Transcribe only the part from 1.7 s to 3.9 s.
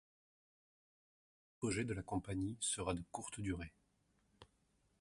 de la compagnie sera de courte durée.